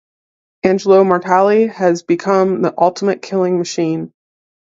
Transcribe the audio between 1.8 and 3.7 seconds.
become the ultimate killing